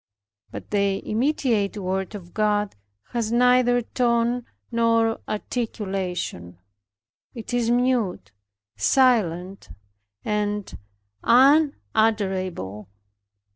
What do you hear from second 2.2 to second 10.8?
God has neither tone nor articulation. It is mute, silent, and